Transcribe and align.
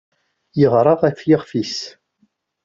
Yeɣra 0.59 0.93
ɣef 1.01 1.19
yixef-is. 1.29 1.77